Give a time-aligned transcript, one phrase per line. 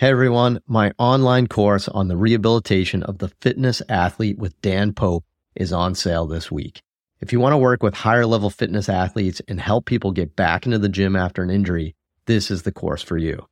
[0.00, 5.26] Hey everyone, my online course on the rehabilitation of the fitness athlete with Dan Pope
[5.54, 6.80] is on sale this week.
[7.20, 10.64] If you want to work with higher level fitness athletes and help people get back
[10.64, 11.94] into the gym after an injury,
[12.24, 13.46] this is the course for you.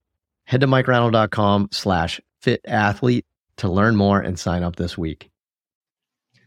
[0.44, 3.26] Head to mikereinold.com slash fit athlete
[3.58, 5.28] to learn more and sign up this week.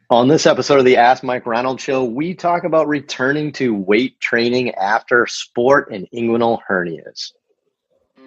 [0.10, 4.20] On this episode of the Ask Mike Reinold Show, we talk about returning to weight
[4.20, 7.34] training after sport and inguinal hernias.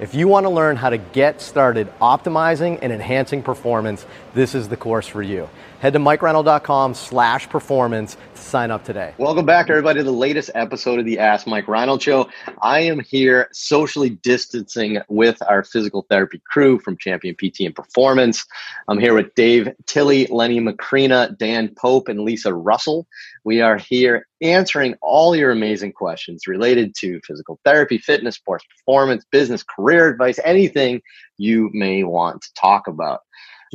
[0.00, 4.68] If you want to learn how to get started optimizing and enhancing performance, this is
[4.68, 5.48] the course for you.
[5.80, 9.14] Head to mikereinold.com slash performance to sign up today.
[9.18, 12.28] Welcome back, everybody, to the latest episode of the Ask Mike Reinold Show.
[12.62, 18.44] I am here socially distancing with our physical therapy crew from Champion PT and Performance.
[18.88, 23.06] I'm here with Dave Tilley, Lenny Macrina, Dan Pope, and Lisa Russell.
[23.44, 29.24] We are here answering all your amazing questions related to physical therapy, fitness, sports performance,
[29.30, 31.02] business, career advice, anything
[31.36, 33.20] you may want to talk about.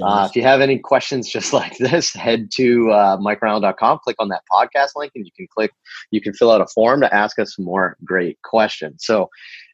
[0.01, 4.43] Uh, if you have any questions just like this, head to uh, click on that
[4.51, 5.71] podcast link, and you can click,
[6.11, 9.03] you can fill out a form to ask us more great questions.
[9.05, 9.29] So,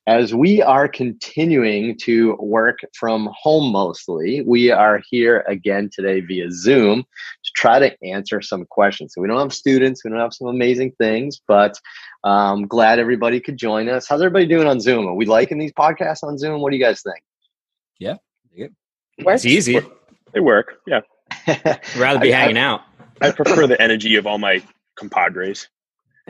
[0.07, 6.49] as we are continuing to work from home mostly, we are here again today via
[6.51, 7.03] Zoom
[7.59, 9.13] try to answer some questions.
[9.13, 11.77] So, we don't have students, we don't have some amazing things, but
[12.23, 14.07] I'm um, glad everybody could join us.
[14.07, 15.07] How's everybody doing on Zoom?
[15.07, 16.61] Are we liking these podcasts on Zoom?
[16.61, 17.23] What do you guys think?
[17.99, 18.15] Yeah.
[19.17, 19.79] It's easy.
[20.33, 20.79] They work.
[20.87, 21.01] Yeah.
[21.97, 22.81] rather be I, hanging I, out.
[23.21, 24.63] I prefer the energy of all my
[24.95, 25.67] compadres.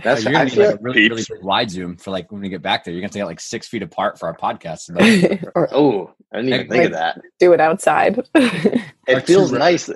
[0.03, 2.61] That's you're gonna need like a really, really wide zoom for like when we get
[2.61, 2.93] back there.
[2.93, 4.89] You're gonna have to get like six feet apart for our podcast.
[5.55, 7.21] or, oh, I didn't even think of that.
[7.39, 8.27] Do it outside.
[8.35, 9.89] it feels nice.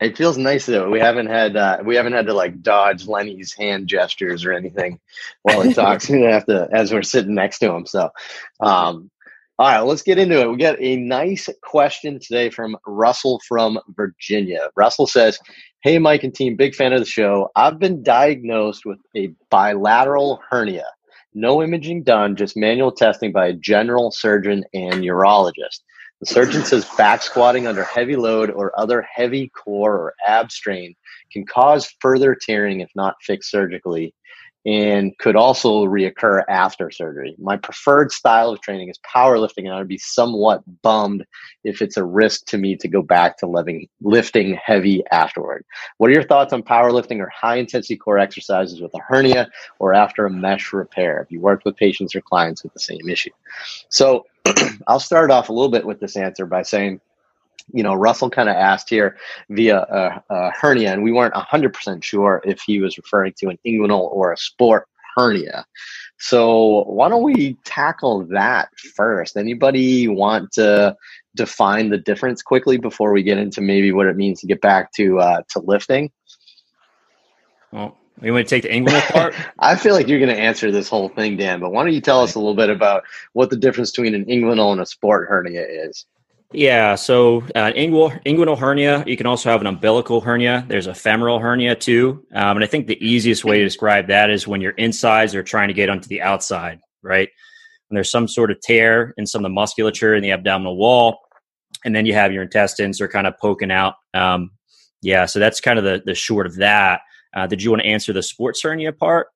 [0.00, 0.90] It feels nice though.
[0.90, 4.98] We haven't had uh, we haven't had to like dodge Lenny's hand gestures or anything
[5.42, 6.08] while he talks.
[6.08, 7.86] we have to as we're sitting next to him.
[7.86, 8.10] So,
[8.60, 9.10] um,
[9.58, 10.50] all right, let's get into it.
[10.50, 14.70] We got a nice question today from Russell from Virginia.
[14.76, 15.38] Russell says,
[15.82, 17.50] Hey, Mike and team, big fan of the show.
[17.54, 20.86] I've been diagnosed with a bilateral hernia.
[21.34, 25.80] No imaging done, just manual testing by a general surgeon and urologist.
[26.20, 30.94] The surgeon says back squatting under heavy load or other heavy core or ab strain
[31.32, 34.14] can cause further tearing if not fixed surgically
[34.64, 37.34] and could also reoccur after surgery.
[37.38, 41.24] My preferred style of training is powerlifting, and I'd be somewhat bummed
[41.64, 45.64] if it's a risk to me to go back to living, lifting heavy afterward.
[45.98, 49.50] What are your thoughts on powerlifting or high intensity core exercises with a hernia
[49.80, 51.20] or after a mesh repair?
[51.22, 53.30] If you worked with patients or clients with the same issue.
[53.88, 54.26] So
[54.86, 57.00] I'll start off a little bit with this answer by saying,
[57.72, 59.16] you know, Russell kind of asked here
[59.48, 63.58] via a, a, hernia, and we weren't 100% sure if he was referring to an
[63.66, 65.64] inguinal or a sport hernia.
[66.18, 69.36] So, why don't we tackle that first?
[69.36, 70.96] Anybody want to
[71.34, 74.92] define the difference quickly before we get into maybe what it means to get back
[74.92, 76.10] to uh, to lifting?
[77.72, 79.34] Well, you want to take the inguinal part?
[79.58, 81.60] I feel like you're going to answer this whole thing, Dan.
[81.60, 84.26] But why don't you tell us a little bit about what the difference between an
[84.26, 86.06] inguinal and a sport hernia is?
[86.54, 90.64] Yeah, so uh, inguinal, inguinal hernia, you can also have an umbilical hernia.
[90.68, 92.24] There's a femoral hernia too.
[92.34, 95.42] Um, and I think the easiest way to describe that is when your insides are
[95.42, 97.28] trying to get onto the outside, right?
[97.88, 101.18] And there's some sort of tear in some of the musculature in the abdominal wall,
[101.84, 103.94] and then you have your intestines are kind of poking out.
[104.12, 104.50] Um,
[105.00, 107.00] yeah, so that's kind of the, the short of that.
[107.34, 109.28] Uh, did you want to answer the sports hernia part?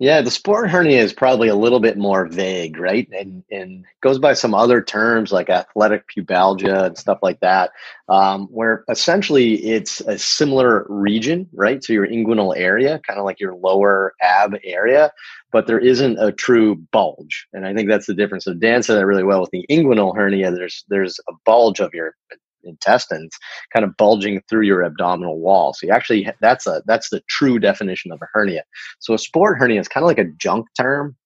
[0.00, 3.08] Yeah, the sport hernia is probably a little bit more vague, right?
[3.12, 7.70] And and goes by some other terms like athletic pubalgia and stuff like that,
[8.08, 11.82] um, where essentially it's a similar region, right?
[11.82, 15.12] So your inguinal area, kind of like your lower ab area,
[15.52, 17.46] but there isn't a true bulge.
[17.52, 18.44] And I think that's the difference.
[18.46, 20.50] So Dan said that really well with the inguinal hernia.
[20.50, 22.16] There's there's a bulge of your
[22.66, 23.32] intestines
[23.72, 25.74] kind of bulging through your abdominal wall.
[25.74, 28.64] So you actually that's a that's the true definition of a hernia.
[29.00, 31.16] So a sport hernia is kind of like a junk term.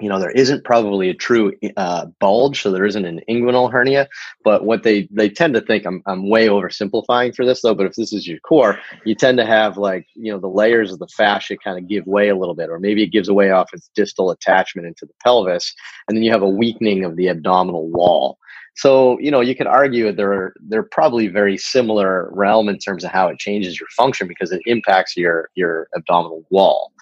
[0.00, 4.08] You know, there isn't probably a true uh, bulge, so there isn't an inguinal hernia.
[4.42, 7.76] But what they they tend to think, I'm I'm way oversimplifying for this though.
[7.76, 10.92] But if this is your core, you tend to have like you know the layers
[10.92, 13.52] of the fascia kind of give way a little bit, or maybe it gives away
[13.52, 15.72] off its distal attachment into the pelvis,
[16.08, 18.38] and then you have a weakening of the abdominal wall.
[18.76, 23.10] So, you know, you could argue they're they're probably very similar realm in terms of
[23.10, 26.92] how it changes your function because it impacts your your abdominal wall.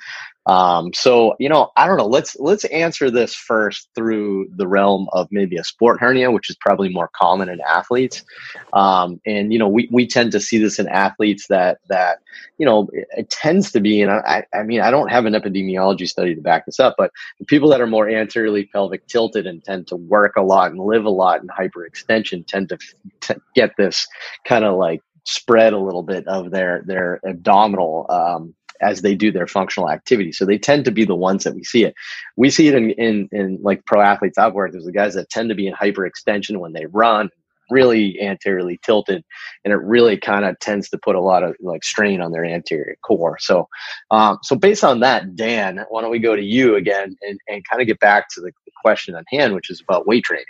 [0.47, 2.07] Um, so you know, I don't know.
[2.07, 6.57] Let's let's answer this first through the realm of maybe a sport hernia, which is
[6.57, 8.25] probably more common in athletes.
[8.73, 12.19] Um, and you know, we, we tend to see this in athletes that that
[12.59, 14.03] you know it, it tends to be.
[14.03, 17.13] And I, I mean, I don't have an epidemiology study to back this up, but
[17.47, 21.05] people that are more anteriorly pelvic tilted and tend to work a lot and live
[21.05, 22.79] a lot in hyperextension tend to,
[23.21, 24.09] to get this
[24.45, 29.33] kind of like spread a little bit of their their abdominal um, as they do
[29.33, 30.33] their functional activity.
[30.33, 31.95] So they tend to be the ones that we see it.
[32.37, 34.73] We see it in in, in like pro athletes I've worked.
[34.73, 37.31] There's the guys that tend to be in hyperextension when they run,
[37.71, 39.25] really anteriorly tilted,
[39.65, 42.45] and it really kind of tends to put a lot of like strain on their
[42.45, 43.39] anterior core.
[43.39, 43.69] So,
[44.11, 47.65] um, so based on that, Dan, why don't we go to you again and, and
[47.69, 50.45] kind of get back to the, the question on hand, which is about weight training.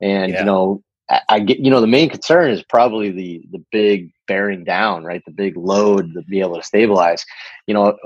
[0.00, 0.40] And yeah.
[0.40, 0.82] you know,
[1.28, 5.22] I get, you know, the main concern is probably the the big bearing down, right?
[5.24, 7.24] The big load to be able to stabilize.
[7.66, 7.96] You know,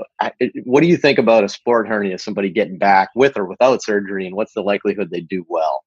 [0.65, 2.19] what do you think about a sport hernia?
[2.19, 5.83] Somebody getting back with or without surgery, and what's the likelihood they do well?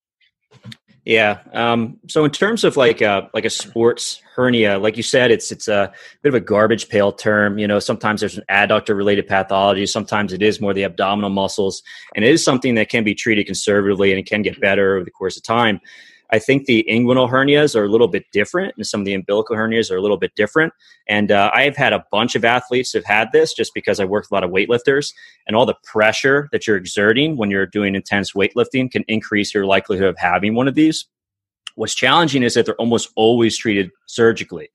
[1.04, 1.40] Yeah.
[1.52, 5.52] Um, so in terms of like a like a sports hernia, like you said, it's
[5.52, 7.58] it's a bit of a garbage pail term.
[7.58, 9.86] You know, sometimes there's an adductor related pathology.
[9.86, 11.82] Sometimes it is more the abdominal muscles,
[12.16, 15.04] and it is something that can be treated conservatively and it can get better over
[15.04, 15.80] the course of time.
[16.30, 19.56] I think the inguinal hernias are a little bit different, and some of the umbilical
[19.56, 20.72] hernias are a little bit different.
[21.08, 24.26] And uh, I've had a bunch of athletes who've had this just because I work
[24.30, 25.12] a lot of weightlifters,
[25.46, 29.66] and all the pressure that you're exerting when you're doing intense weightlifting can increase your
[29.66, 31.06] likelihood of having one of these.
[31.76, 34.68] What's challenging is that they're almost always treated surgically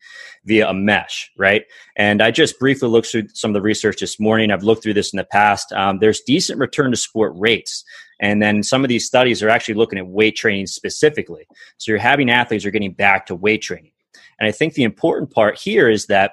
[0.46, 1.64] via a mesh, right?
[1.96, 4.52] And I just briefly looked through some of the research this morning.
[4.52, 5.72] I've looked through this in the past.
[5.74, 7.84] Um, there's decent return to sport rates.
[8.20, 11.48] And then some of these studies are actually looking at weight training specifically.
[11.78, 13.92] So you're having athletes are getting back to weight training.
[14.40, 16.32] And I think the important part here is that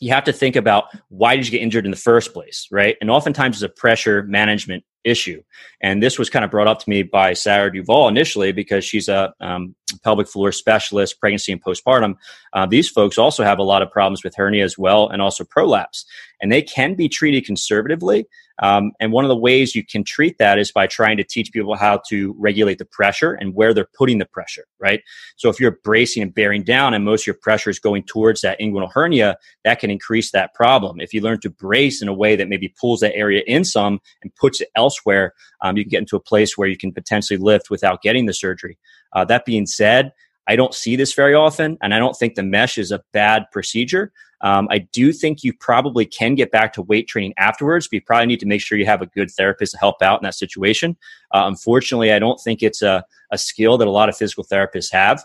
[0.00, 2.96] you have to think about why did you get injured in the first place, right?
[3.00, 5.42] And oftentimes it's a pressure management issue.
[5.80, 9.08] And this was kind of brought up to me by Sarah Duvall initially because she's
[9.08, 12.16] a um, pelvic floor specialist, pregnancy and postpartum.
[12.52, 15.44] Uh, these folks also have a lot of problems with hernia as well and also
[15.44, 16.04] prolapse.
[16.40, 18.26] And they can be treated conservatively.
[18.62, 21.52] Um, and one of the ways you can treat that is by trying to teach
[21.52, 25.02] people how to regulate the pressure and where they're putting the pressure, right?
[25.36, 28.40] So if you're bracing and bearing down and most of your pressure is going towards
[28.40, 31.00] that inguinal hernia, that can increase that problem.
[31.00, 34.00] If you learn to brace in a way that maybe pulls that area in some
[34.22, 37.38] and puts it elsewhere, um, you can get into a place where you can potentially
[37.38, 38.78] lift without getting the surgery.
[39.12, 40.12] Uh, that being said,
[40.48, 43.46] I don't see this very often, and I don't think the mesh is a bad
[43.52, 44.12] procedure.
[44.42, 48.02] Um, I do think you probably can get back to weight training afterwards, but you
[48.02, 50.34] probably need to make sure you have a good therapist to help out in that
[50.34, 50.96] situation.
[51.32, 54.92] Uh, unfortunately, I don't think it's a, a skill that a lot of physical therapists
[54.92, 55.24] have.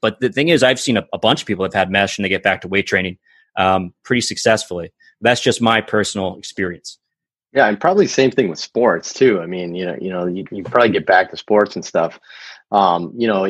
[0.00, 2.24] But the thing is, I've seen a, a bunch of people have had mesh and
[2.24, 3.18] they get back to weight training
[3.56, 4.92] um, pretty successfully.
[5.20, 6.98] That's just my personal experience.
[7.52, 9.40] Yeah, and probably same thing with sports too.
[9.40, 12.18] I mean, you know, you know, you, you probably get back to sports and stuff.
[12.72, 13.44] Um, you know,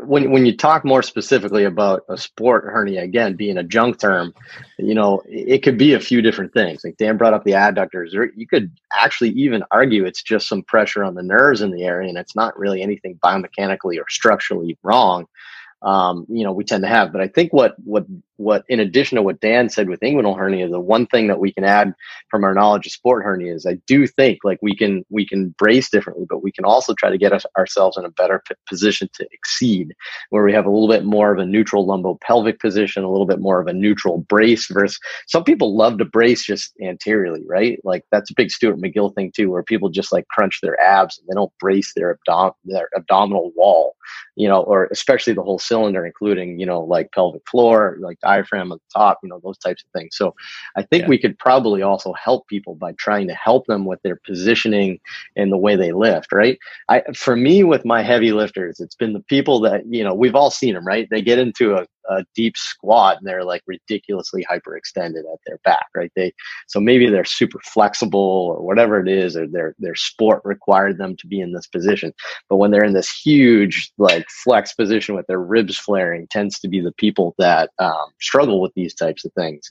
[0.00, 4.34] when when you talk more specifically about a sport hernia, again being a junk term,
[4.78, 6.82] you know it could be a few different things.
[6.84, 10.62] Like Dan brought up the adductors, or you could actually even argue it's just some
[10.62, 14.78] pressure on the nerves in the area, and it's not really anything biomechanically or structurally
[14.82, 15.26] wrong
[15.84, 17.12] um, you know, we tend to have.
[17.12, 20.68] But I think what what what in addition to what Dan said with inguinal hernia,
[20.68, 21.94] the one thing that we can add
[22.30, 25.54] from our knowledge of sport hernia is I do think like we can we can
[25.58, 28.54] brace differently, but we can also try to get us, ourselves in a better p-
[28.68, 29.94] position to exceed,
[30.30, 33.40] where we have a little bit more of a neutral lumbo-pelvic position, a little bit
[33.40, 34.98] more of a neutral brace versus
[35.28, 37.80] some people love to brace just anteriorly, right?
[37.84, 41.18] Like that's a big Stuart McGill thing too, where people just like crunch their abs
[41.18, 43.94] and they don't brace their abdom- their abdominal wall,
[44.36, 48.72] you know, or especially the whole cylinder, including, you know, like pelvic floor, like diaphragm
[48.72, 50.16] at the top, you know, those types of things.
[50.16, 50.34] So
[50.76, 51.08] I think yeah.
[51.08, 54.98] we could probably also help people by trying to help them with their positioning
[55.36, 56.58] and the way they lift, right?
[56.88, 60.34] I, for me, with my heavy lifters, it's been the people that, you know, we've
[60.34, 61.08] all seen them, right?
[61.10, 65.86] They get into a, a deep squat and they're like ridiculously hyperextended at their back,
[65.94, 66.12] right?
[66.16, 66.32] They
[66.66, 71.16] so maybe they're super flexible or whatever it is, or their their sport required them
[71.16, 72.12] to be in this position.
[72.48, 76.68] But when they're in this huge like flex position with their ribs flaring, tends to
[76.68, 79.70] be the people that um, struggle with these types of things.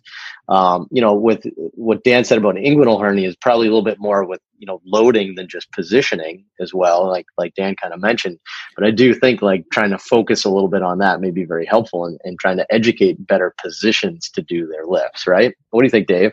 [0.50, 4.00] Um, you know, with what Dan said about inguinal hernia is probably a little bit
[4.00, 8.00] more with you know loading than just positioning as well like like dan kind of
[8.00, 8.40] mentioned.
[8.78, 11.44] But i do think like trying to focus a little bit on that may be
[11.44, 15.54] very helpful in, in trying to educate better positions to do their lifts right?
[15.72, 16.32] What do you think dave?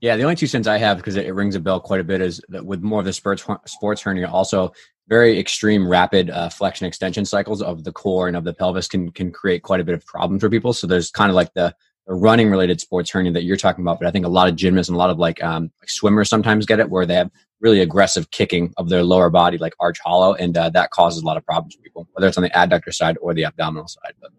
[0.00, 2.04] Yeah the only two cents i have because it, it rings a bell quite a
[2.04, 4.72] bit is that with more of the sports sports hernia also
[5.10, 9.10] very extreme rapid uh, flexion extension cycles of the core and of the pelvis can
[9.10, 10.72] can create quite a bit of problems for people.
[10.72, 11.74] So there's kind of like the
[12.06, 14.88] running related sports hernia that you're talking about, but I think a lot of gymnasts
[14.88, 17.30] and a lot of like, um, swimmers sometimes get it where they have
[17.60, 21.26] really aggressive kicking of their lower body, like arch hollow, and uh, that causes a
[21.26, 24.14] lot of problems for people, whether it's on the adductor side or the abdominal side.
[24.20, 24.30] But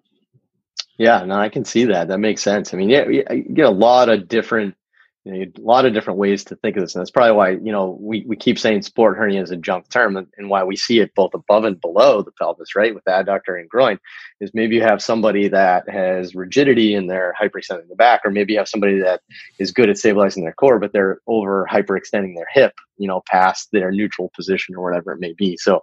[0.98, 2.08] yeah, no, I can see that.
[2.08, 2.74] That makes sense.
[2.74, 4.76] I mean, yeah, you get a lot of different
[5.24, 6.96] you know, a lot of different ways to think of this.
[6.96, 9.88] And that's probably why, you know, we, we keep saying sport hernia is a junk
[9.90, 12.96] term and, and, why we see it both above and below the pelvis, right?
[12.96, 14.00] With adductor and groin
[14.40, 18.54] is maybe you have somebody that has rigidity and they're hyperextending the back, or maybe
[18.54, 19.22] you have somebody that
[19.60, 23.70] is good at stabilizing their core, but they're over hyperextending their hip, you know, past
[23.72, 25.56] their neutral position or whatever it may be.
[25.56, 25.82] So,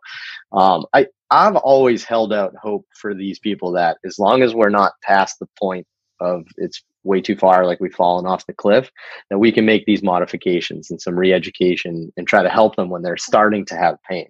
[0.52, 4.70] um, I, I've always held out hope for these people that as long as we're
[4.70, 5.86] not past the point
[6.20, 8.92] of it's way too far, like we've fallen off the cliff,
[9.30, 13.02] that we can make these modifications and some re-education and try to help them when
[13.02, 14.28] they're starting to have pain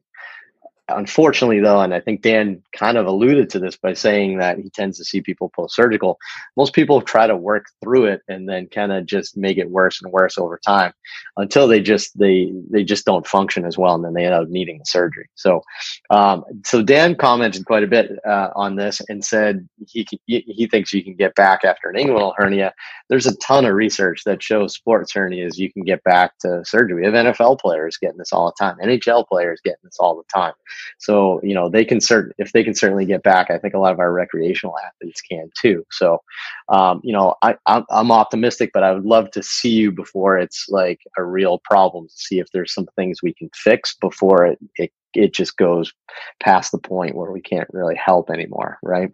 [0.89, 4.71] unfortunately though and i think dan kind of alluded to this by saying that he
[4.71, 6.19] tends to see people post-surgical
[6.57, 10.01] most people try to work through it and then kind of just make it worse
[10.03, 10.93] and worse over time
[11.37, 14.49] until they just they they just don't function as well and then they end up
[14.49, 15.29] needing the surgery.
[15.35, 15.63] So
[16.11, 20.93] um, so dan commented quite a bit uh, on this and said he he thinks
[20.93, 22.73] you can get back after an inguinal hernia.
[23.09, 27.01] There's a ton of research that shows sports hernias you can get back to surgery.
[27.01, 28.77] We have nfl players getting this all the time.
[28.83, 30.55] Nhl players getting this all the time
[30.99, 33.79] so, you know, they can cert if they can certainly get back, I think a
[33.79, 35.85] lot of our recreational athletes can too.
[35.91, 36.23] So,
[36.69, 40.39] um, you know, I, I'm, I'm optimistic, but I would love to see you before
[40.39, 44.47] it's like a real problem to see if there's some things we can fix before
[44.47, 45.93] it, it, it just goes
[46.41, 48.79] past the point where we can't really help anymore.
[48.83, 49.11] Right.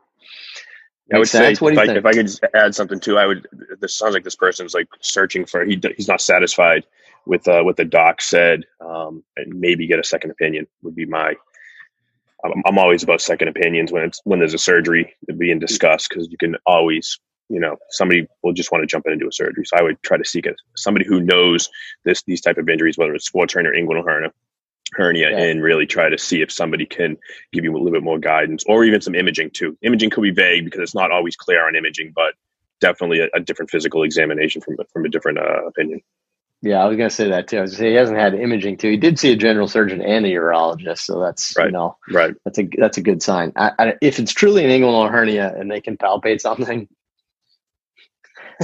[1.12, 3.46] I would say if I, if I, could just add something too, I would.
[3.78, 5.62] This sounds like this person's like searching for.
[5.64, 6.84] He he's not satisfied
[7.26, 11.04] with uh, what the doc said, um, and maybe get a second opinion would be
[11.04, 11.34] my
[12.44, 16.28] I'm, I'm always about second opinions when it's when there's a surgery being discussed because
[16.30, 19.32] you can always you know somebody will just want to jump in and do a
[19.32, 19.64] surgery.
[19.64, 21.70] So i would try to seek it somebody who knows
[22.04, 24.30] this these type of injuries whether it's sports hernia or inguinal hernia
[24.92, 25.38] hernia yeah.
[25.38, 27.16] and really try to see if somebody can
[27.52, 29.76] give you a little bit more guidance or even some imaging too.
[29.82, 32.34] Imaging could be vague because it's not always clear on imaging but
[32.80, 36.00] definitely a, a different physical examination from from a different uh, opinion
[36.64, 37.58] yeah, I was gonna say that too.
[37.58, 38.90] I was say he hasn't had imaging too.
[38.90, 41.66] He did see a general surgeon and a urologist, so that's right.
[41.66, 42.34] you know right.
[42.46, 43.52] That's a that's a good sign.
[43.54, 46.88] I, I, if it's truly an inguinal hernia and they can palpate something,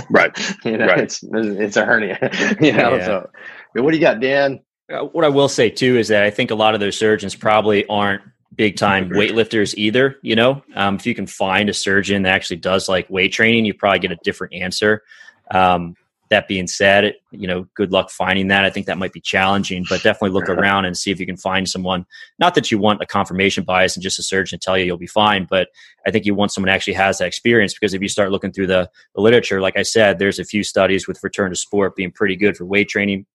[0.09, 0.35] right?
[0.65, 1.01] you know, right.
[1.01, 2.19] it's it's a hernia.
[2.61, 3.05] you know, yeah.
[3.05, 3.31] so
[3.75, 4.61] what do you got, Dan?
[4.91, 7.35] Uh, what I will say too is that I think a lot of those surgeons
[7.35, 8.23] probably aren't
[8.55, 10.17] big time weightlifters either.
[10.23, 13.67] You know, um, if you can find a surgeon that actually does like weight training,
[13.67, 15.03] you probably get a different answer.
[15.51, 15.97] Um,
[16.31, 18.65] that being said, you know, good luck finding that.
[18.65, 21.37] I think that might be challenging, but definitely look around and see if you can
[21.37, 22.07] find someone.
[22.39, 24.97] Not that you want a confirmation bias and just a surgeon to tell you you'll
[24.97, 25.69] be fine, but
[26.07, 28.69] I think you want someone actually has that experience because if you start looking through
[28.69, 32.13] the, the literature, like I said, there's a few studies with return to sport being
[32.13, 33.27] pretty good for weight training.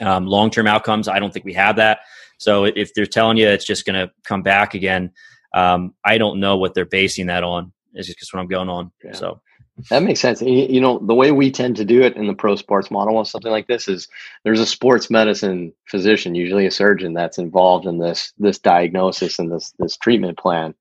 [0.00, 2.00] Um, Long term outcomes, I don't think we have that.
[2.38, 5.12] So if they're telling you it's just going to come back again,
[5.54, 7.72] um, I don't know what they're basing that on.
[7.94, 8.90] Is just what I'm going on.
[9.04, 9.12] Yeah.
[9.12, 9.42] So
[9.90, 10.42] that makes sense.
[10.42, 13.26] You know, the way we tend to do it in the pro sports model of
[13.26, 14.06] something like this is
[14.44, 19.50] there's a sports medicine physician, usually a surgeon, that's involved in this this diagnosis and
[19.50, 20.74] this this treatment plan.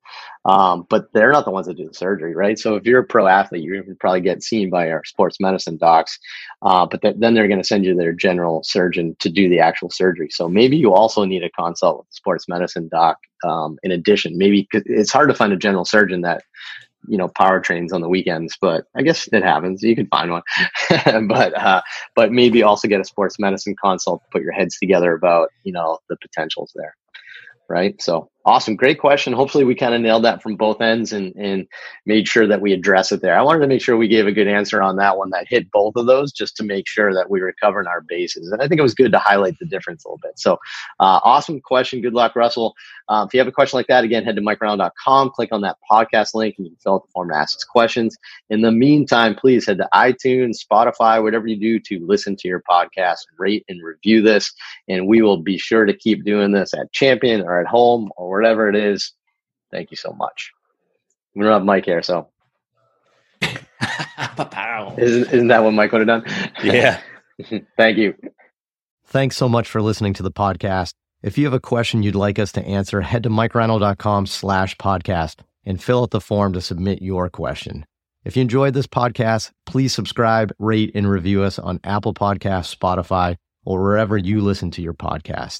[0.44, 2.58] Um, but they're not the ones that do the surgery, right?
[2.58, 5.40] So if you're a pro athlete, you're going to probably get seen by our sports
[5.40, 6.18] medicine docs,
[6.64, 9.60] uh, but th- then they're going to send you their general surgeon to do the
[9.60, 10.30] actual surgery.
[10.32, 14.38] So maybe you also need a consult with sports medicine doc um, in addition.
[14.38, 16.44] Maybe it's hard to find a general surgeon that
[17.08, 19.84] you know power trains on the weekends but i guess it happens.
[19.84, 20.44] You can find one.
[21.28, 21.82] But uh,
[22.16, 26.00] but maybe also get a sports medicine consult put your heads together about you know
[26.10, 26.96] the potentials there
[27.70, 28.02] right?
[28.02, 28.76] So Awesome.
[28.76, 29.34] Great question.
[29.34, 31.68] Hopefully we kind of nailed that from both ends and, and
[32.08, 33.38] made sure that we address it there.
[33.38, 35.70] I wanted to make sure we gave a good answer on that one that hit
[35.70, 38.52] both of those just to make sure that we were covering our bases.
[38.52, 40.40] And I think it was good to highlight the difference a little bit.
[40.40, 40.54] So
[41.00, 42.02] uh, awesome question.
[42.02, 42.74] Good luck, Russell.
[43.08, 45.78] Uh, if you have a question like that, again, head to mikereinold.com, click on that
[45.90, 48.18] podcast link and you can fill out the form to ask us questions.
[48.50, 52.64] In the meantime, please head to iTunes, Spotify, whatever you do to listen to your
[52.68, 54.52] podcast, rate and review this.
[54.88, 58.31] And we will be sure to keep doing this at Champion or at home or
[58.38, 59.14] whatever it is,
[59.72, 60.52] thank you so much.
[61.36, 62.30] We don't have Mike here, so.
[63.42, 66.54] isn't, isn't that what Mike would have done?
[66.64, 67.00] Yeah.
[67.78, 68.16] thank you.
[69.06, 70.94] Thanks so much for listening to the podcast.
[71.24, 75.42] If you have a question you'd like us to answer, head to mikereinold.com slash podcast
[75.66, 77.86] and fill out the form to submit your question.
[78.24, 83.36] If you enjoyed this podcast, please subscribe, rate, and review us on Apple Podcasts, Spotify,
[83.66, 85.60] or wherever you listen to your podcast.